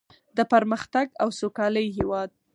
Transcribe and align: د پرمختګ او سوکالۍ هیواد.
د 0.37 0.39
پرمختګ 0.51 1.07
او 1.21 1.27
سوکالۍ 1.39 1.87
هیواد. 1.97 2.29